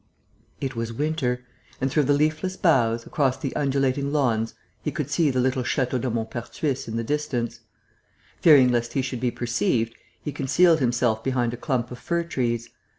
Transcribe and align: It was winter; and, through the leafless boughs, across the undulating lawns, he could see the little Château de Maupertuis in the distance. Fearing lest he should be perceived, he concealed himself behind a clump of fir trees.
It 0.59 0.75
was 0.75 0.91
winter; 0.91 1.45
and, 1.79 1.91
through 1.91 2.05
the 2.05 2.13
leafless 2.15 2.57
boughs, 2.57 3.05
across 3.05 3.37
the 3.37 3.55
undulating 3.55 4.11
lawns, 4.11 4.55
he 4.81 4.89
could 4.91 5.11
see 5.11 5.29
the 5.29 5.39
little 5.39 5.61
Château 5.61 6.01
de 6.01 6.09
Maupertuis 6.09 6.87
in 6.87 6.97
the 6.97 7.03
distance. 7.03 7.59
Fearing 8.41 8.71
lest 8.71 8.93
he 8.93 9.03
should 9.03 9.19
be 9.19 9.29
perceived, 9.29 9.93
he 10.23 10.31
concealed 10.31 10.79
himself 10.79 11.23
behind 11.23 11.53
a 11.53 11.55
clump 11.57 11.91
of 11.91 11.99
fir 11.99 12.23
trees. 12.23 12.67